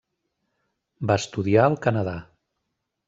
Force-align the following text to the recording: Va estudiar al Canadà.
Va 1.11 1.17
estudiar 1.23 1.67
al 1.67 1.77
Canadà. 1.85 2.17